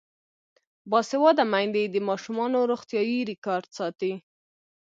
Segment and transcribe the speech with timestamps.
[0.91, 4.13] باسواده میندې د ماشومانو روغتیايي ریکارډ ساتي.